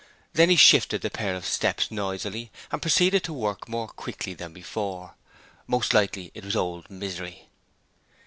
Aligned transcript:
Then 0.33 0.49
he 0.49 0.55
shifted 0.55 1.01
the 1.01 1.11
pair 1.11 1.35
of 1.35 1.45
steps 1.45 1.91
noisily, 1.91 2.49
and 2.71 2.81
proceeded 2.81 3.23
to 3.25 3.33
work 3.33 3.69
more 3.69 3.87
quickly 3.87 4.33
than 4.33 4.51
before. 4.51 5.13
Most 5.67 5.93
likely 5.93 6.31
it 6.33 6.43
was 6.43 6.55
old 6.55 6.89
Misery. 6.89 7.49